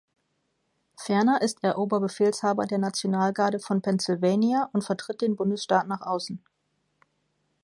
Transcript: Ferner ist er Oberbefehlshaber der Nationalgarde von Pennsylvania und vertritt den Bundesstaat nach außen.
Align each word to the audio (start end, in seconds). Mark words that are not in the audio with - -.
Ferner 0.97 1.43
ist 1.43 1.59
er 1.63 1.77
Oberbefehlshaber 1.77 2.65
der 2.65 2.79
Nationalgarde 2.79 3.59
von 3.59 3.83
Pennsylvania 3.83 4.67
und 4.73 4.83
vertritt 4.83 5.21
den 5.21 5.35
Bundesstaat 5.35 5.85
nach 5.87 6.01
außen. 6.01 6.43